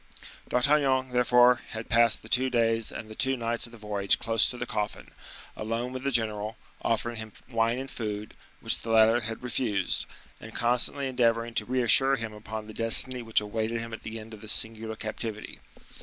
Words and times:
D'Artagnan, 0.49 1.11
therefore, 1.11 1.61
had 1.73 1.87
passed 1.87 2.23
the 2.23 2.27
two 2.27 2.49
days 2.49 2.91
and 2.91 3.07
the 3.07 3.13
two 3.13 3.37
nights 3.37 3.67
of 3.67 3.71
the 3.71 3.77
voyage 3.77 4.17
close 4.17 4.49
to 4.49 4.57
the 4.57 4.65
coffin, 4.65 5.11
alone 5.55 5.93
with 5.93 6.01
the 6.01 6.09
general, 6.09 6.57
offering 6.81 7.17
him 7.17 7.33
wine 7.47 7.77
and 7.77 7.87
food, 7.87 8.33
which 8.61 8.81
the 8.81 8.89
latter 8.89 9.19
had 9.19 9.43
refused, 9.43 10.07
and 10.39 10.55
constantly 10.55 11.05
endeavoring 11.07 11.53
to 11.53 11.65
reassure 11.65 12.15
him 12.15 12.33
upon 12.33 12.65
the 12.65 12.73
destiny 12.73 13.21
which 13.21 13.41
awaited 13.41 13.79
him 13.79 13.93
at 13.93 14.01
the 14.01 14.17
end 14.19 14.33
of 14.33 14.41
this 14.41 14.53
singular 14.53 14.95
captivity. 14.95 15.59